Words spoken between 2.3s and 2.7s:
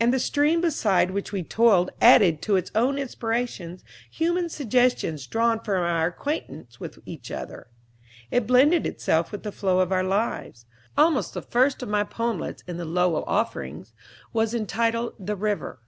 to